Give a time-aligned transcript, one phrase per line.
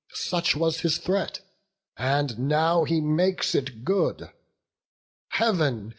[0.15, 1.41] Such was his threat,
[1.95, 4.31] and now he makes it good.
[5.29, 5.89] Heav'n!